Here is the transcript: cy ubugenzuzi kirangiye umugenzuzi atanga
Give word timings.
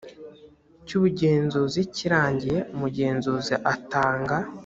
cy 0.85 0.93
ubugenzuzi 0.97 1.81
kirangiye 1.95 2.59
umugenzuzi 2.73 3.53
atanga 3.73 4.35